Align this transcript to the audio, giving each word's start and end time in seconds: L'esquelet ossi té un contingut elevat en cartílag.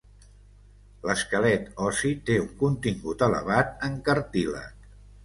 L'esquelet 1.09 1.69
ossi 1.87 2.13
té 2.29 2.37
un 2.45 2.47
contingut 2.63 3.21
elevat 3.29 3.87
en 3.89 4.01
cartílag. 4.09 4.91